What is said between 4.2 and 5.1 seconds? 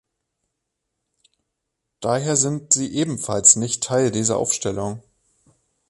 Aufstellung.